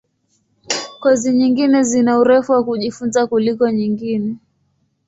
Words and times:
Kozi 1.01 1.29
nyingine 1.39 1.83
zina 1.83 2.19
urefu 2.21 2.51
wa 2.51 2.61
kujifunza 2.67 3.27
kuliko 3.29 3.65
nyingine. 3.77 4.29